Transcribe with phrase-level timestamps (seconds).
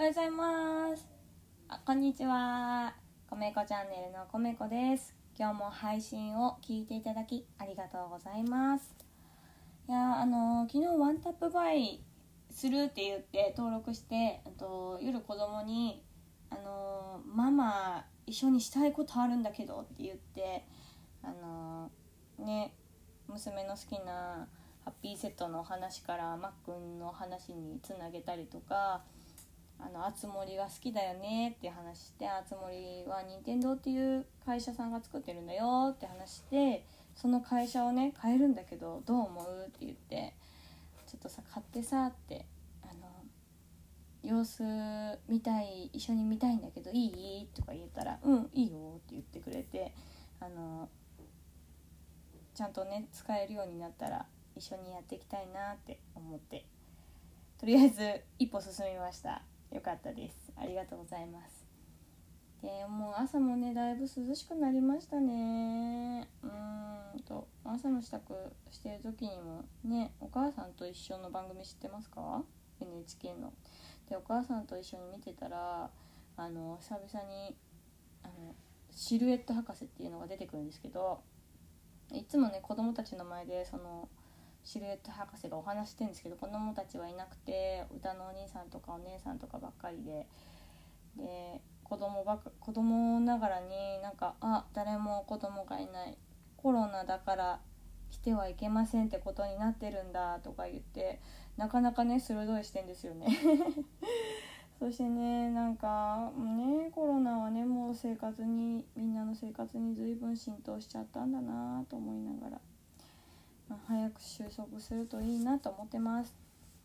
[0.00, 1.06] おはようございます。
[1.68, 2.94] あこんにちは。
[3.28, 5.14] こめこチャンネルのこめこです。
[5.38, 8.94] 今日も配信を聞いていただきありがとうございます。
[9.86, 12.00] いやあの昨日ワンタップバイ
[12.50, 16.02] するって言って登録してあと夜子供に
[16.48, 20.64] あのママ一緒にしたいことあるんだけどって言って
[21.22, 21.90] あの
[22.38, 22.72] ね
[23.28, 24.48] 娘の好きな
[24.82, 29.02] ハッピーセットの話からマックンの話につなげたりとか
[29.82, 36.84] あのあつ森が好きだよねって話してあつ森は任天堂っていう会社さんが作ってるんだよって話して
[37.14, 40.34] その会社をね変えるんだけどどう思うって言って
[41.06, 42.46] ちょっとさ買ってさって
[42.82, 43.00] あの
[44.22, 44.62] 様子
[45.28, 47.48] 見たい一緒に見たいんだけどいい？
[47.54, 49.92] とか言ったら「うんいいよ」って言ってくれて
[50.40, 50.88] あの
[52.54, 56.66] ちゃんとね使えるようになったら一緒にやっていきたいなって思って
[57.58, 59.42] とりあえず一歩進みました。
[59.70, 60.52] よかったです。
[60.56, 61.66] ありがとうございます。
[62.62, 66.28] でもう朝もねだいぶ涼しくなりましたね。
[66.42, 68.20] うんと朝の支度
[68.70, 72.42] してる時にもねお母さんと一緒の番組知ってますか
[72.80, 73.52] ？NHK の。
[74.08, 75.90] でお母さんと一緒に見てたら
[76.36, 77.56] あの久々に
[78.22, 78.54] あの
[78.90, 81.20] シルエット博士っていうのが出てくるんですけど
[82.12, 84.08] いつもね子供たちの前でその
[84.64, 90.26] シルエット博士がお話してるんですけど子供たちはいなくて歌のお兄さんとかお姉さんとかばっかりで
[91.16, 96.16] で子供ばか子供ながらになんかあ誰も子供がいない
[96.56, 97.60] コロナだから
[98.10, 101.20] 来てはいけませんってことになってるんだとか言って
[101.56, 103.26] なかなかね鋭い視点ですよね
[104.78, 112.60] そしてねなんかねコロナはねもう生活にみんなの生活に随分浸透しちゃったんだなと思いながら。
[113.76, 116.34] あ、早く収束するといいなと思ってます。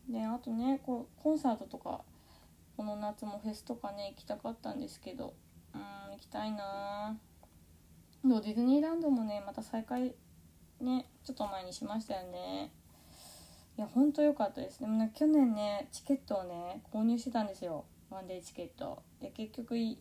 [0.08, 2.02] であとねこうコンサートとか
[2.76, 5.34] この夏もフェスとかね行きたかったんですけど
[5.74, 5.80] うん
[6.12, 7.16] 行きたいな。
[8.24, 10.14] ディズニーランドもねまた再開
[10.80, 12.72] ねちょっと前にしましたよね。
[13.78, 14.80] いやほんと良かったです。
[14.80, 17.84] でもね去年ねチケットをね購入してたんですよ。
[18.10, 19.02] ワンデーチケット。
[19.20, 19.98] で結局行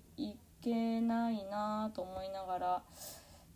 [0.62, 2.82] けないなと思いながらっ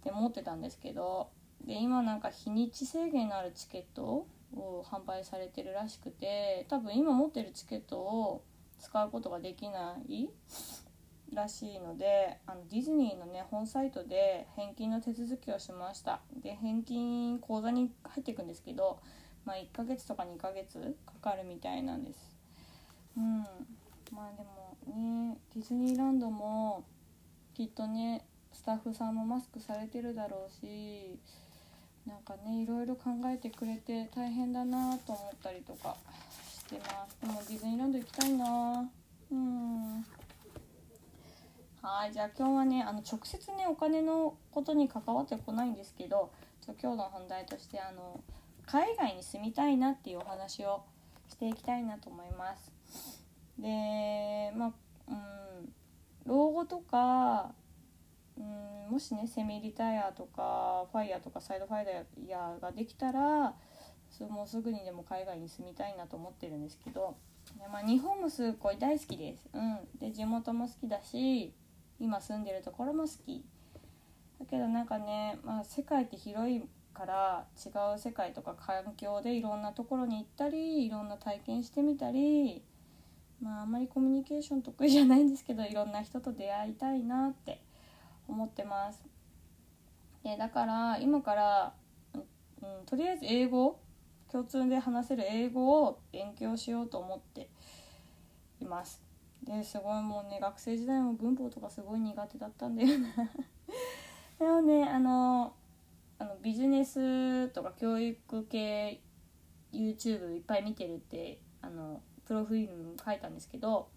[0.04, 1.30] て思ってたんですけど
[1.66, 8.44] で今なんか日にち制限のあるチケットを販売されてるらしくて多分今持ってるチケットを
[8.80, 10.30] 使うことができない
[11.34, 16.22] らしいのであのディズニーのね本サイトで返金の手続きをしました。
[16.42, 19.00] で返金口座に入っていくんですけど、
[19.46, 22.36] まあ、1ヶ月とか2ヶ月かかるみたいなんです。
[23.18, 23.44] うん。
[24.12, 26.84] まあでもねディズニーランドも
[27.54, 31.20] きっとねスタッフさんもマスクされてるだろうし
[32.06, 35.96] なんかねいろいろ考えてくれて大変だなと思ったりとか
[36.48, 37.18] してます。
[37.22, 38.90] でもディズニーランド行きたいな。
[39.32, 40.06] うん。
[41.82, 46.30] はいじゃあ今日はねあの直接ねお金のことに関わってこないんですけど
[46.82, 48.20] 今日の本題としてあの
[48.66, 50.84] 海外に住みたいなっていうお話を
[51.30, 52.72] していきたいなと思います。
[53.58, 54.72] でまあ
[55.08, 55.74] うん。
[56.26, 57.52] 老後とか
[59.00, 63.54] もしねセミリタイアとかファイヤーとかサイドファイヤーができたら
[64.30, 67.16] もうすぐにでも海外に住みたいなと思ってるんですけど、
[67.72, 71.54] まあ、日本もすごい大好きです、うん、で地元も好きだし
[71.98, 73.46] 今住んでるところも好き。
[74.38, 76.62] だけどなんかね、まあ、世界って広い
[76.94, 82.64] から違う世界とか環境でいろんなところに行ったりいろんな体験してみたり
[83.42, 87.62] まああんまりコミュニケーション得意じゃないんですけどいろんな人と出会いたいなって
[88.30, 89.04] 思ってます。
[90.24, 91.74] でだから今から、
[92.14, 92.18] う
[92.84, 93.80] ん、とりあえず英語
[94.32, 97.50] 共通で話せる英語を勉強しようと思って
[98.60, 99.02] います。
[99.44, 103.08] ですごいもうね学生時代も文法とかすごい苦手だったんだよな。
[104.40, 105.54] でもねあの
[106.20, 109.02] あのビジネスとか教育系
[109.72, 113.90] YouTube いっぱい見てるってあのプロフィールに書いたんですけど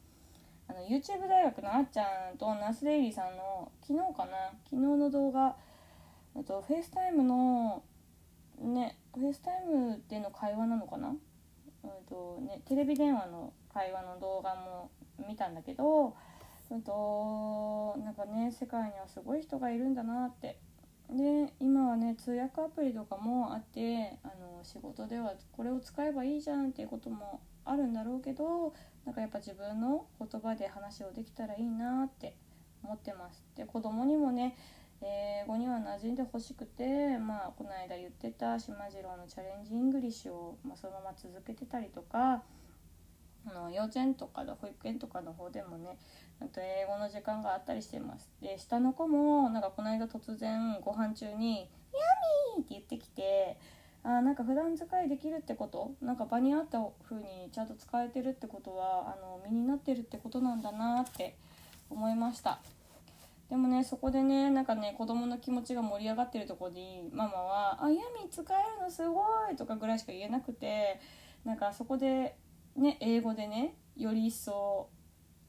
[0.73, 5.55] あの YouTube 大学のあっちゃんと Nas Daily さんの昨日かな昨日の動画
[6.47, 7.83] とフェイスタイムの
[8.59, 11.17] ねフェイスタイムでの会話なのかな、うん
[12.09, 14.91] とね、テレビ電話の会話の動画も
[15.29, 16.17] 見たんだけど、
[16.71, 20.59] うんと、なんかね世界にはすごい人がいるんだなって。
[21.11, 28.75] で今はね通訳アプリとかもあってあの仕事ではこれを使えばいいじゃんっていうこともあるんだろうけど
[29.05, 32.37] なんかやっぱ自分の言葉で話をできたらいいなって
[32.83, 34.57] 思ってますで子供にもね
[35.03, 42.43] 英語には馴染んでほしくて、まあ、この間言ってたしまじろうのチャレンジイングリッシュを、まあ、そのまま続けてたりとか
[43.45, 45.99] あの幼稚園とかの保育園とかの方でもね
[46.41, 51.99] あと英語の時間があったりしてますで下の子もなんかこの間突然ご飯中に「ヤ
[52.59, 53.59] ミー!」って言ってきて
[54.05, 55.93] あなんか普段使いできるってこと？
[56.01, 56.79] なんか場に合った
[57.09, 61.37] 風にちゃんと使えてるってことはあの身になってるってことなんだなって
[61.89, 62.61] 思いました
[63.49, 69.23] でもねそこでねなんかね子供の気持ちが盛り上がってるとこにママは「あヤミ使えるのすご
[69.53, 71.01] い!」とかぐらいしか言えなくて
[71.45, 72.37] なんかそこで
[72.77, 74.89] ね英語でねより一層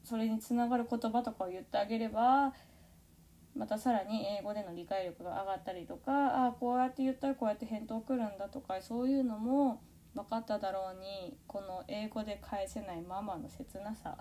[0.04, 2.52] それにつながる言葉とかを言ってあげれば
[3.56, 6.12] またさらに英語での理解力が上がったりとか
[6.44, 9.80] ああこうやって言ったらこうやって返答来るんだとかそういうのも
[10.14, 14.16] 分かっただろうにこの英語で返せないママの切なさ。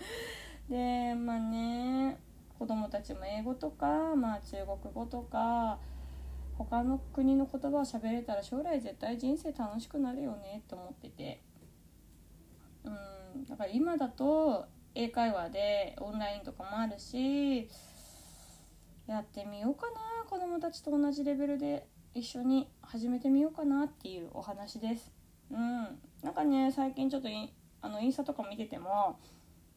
[0.68, 2.18] でまあね
[2.58, 5.78] 子供たちも英語とか、まあ、中国語とか
[6.58, 11.42] 他の国の言葉を喋れたら将来絶対人生楽しくなるよねって思ってて。
[12.84, 17.68] うんだから今だと英会話でオンラインとかもあるし
[19.10, 20.24] やってみようかな。
[20.28, 25.12] 子供たちと同じレベルで一緒に始めてみようかなっていうお話です。
[25.50, 25.98] うん。
[26.22, 27.28] なんかね最近ちょっと
[27.82, 29.18] あのインスタとか見てても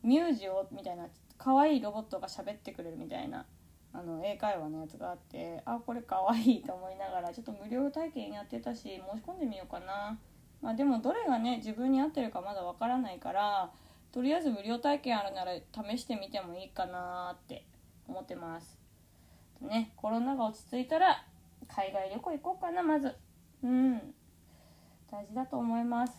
[0.03, 1.07] ミュージオみたいな
[1.38, 3.45] 可愛いロボットが喋ってくれるみたいな
[3.91, 10.19] あの英会話のやつがあってあこれ可愛いと思いながらちょっと無料体験やってたし申し込んでみようかな。
[10.62, 13.71] まあでもどれがね自分に合ってるかまだわからないから
[14.12, 17.65] とりあえず無料体験あるなら試してみてもいいかなって
[18.07, 18.82] 思ってます。
[19.68, 21.25] ねコロナが落ち着いたら
[21.68, 23.15] 海外旅行行こうかなまず
[23.63, 24.13] うん
[25.12, 26.13] 大事だと思います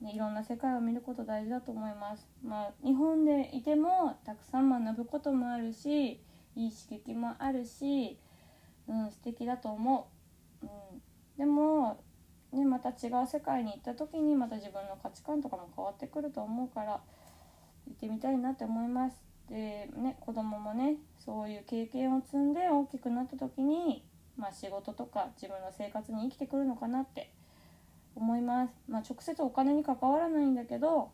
[0.00, 2.26] ね、いろんな世界を見ること大事だと思います。
[2.42, 6.22] まあ、日本でいてもたくさん学ぶこともあるし
[6.56, 8.18] いい刺激もあるし、
[8.88, 10.10] うん、素敵だと思
[10.62, 10.66] う。
[10.66, 11.02] うん、
[11.38, 12.02] でも
[12.52, 17.00] ね、また違う世界に行った時にまた自分の価値観とかも変わってくると思うから
[17.86, 19.29] 行ってみたいなって思います。
[19.50, 24.04] でね子供もねそういう経験を積んで大きくなった時に、
[24.36, 27.32] まあ、仕事とか自分の生活に生きてくるのかなって
[28.14, 28.74] 思います。
[28.88, 31.12] まあ、直接お金に関わらないんだけど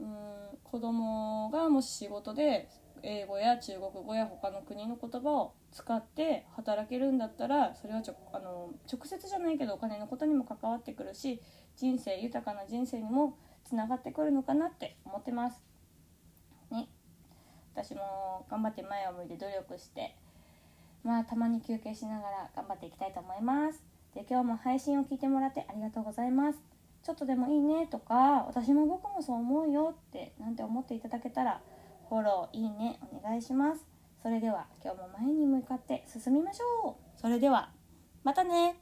[0.00, 2.68] うん子供がもし仕事で
[3.02, 11.40] 英語や中国語や他の国の言葉を使って働けるんだったらそれはちょあの直接じゃないけどお金のことにも関わってくるし
[11.76, 15.75] 人生豊かな人生にもつながってくるのかなって思ってます。
[17.76, 20.14] 私も頑張って前を向いて努力して
[21.04, 23.82] まあたまに休憩しながら頑張っていきたいと思います。
[24.14, 26.58] で今日も配信を聞いてもらってありがとうございます。
[27.02, 31.60] ちょっとでもいいねとか私も僕もそう思うよってなんて思っていただけたら
[32.08, 33.84] フォロー、いいね、お願いします。
[34.22, 37.20] それでは今日も前に向かって進みましょう。
[37.20, 37.70] それでは、
[38.22, 38.76] またね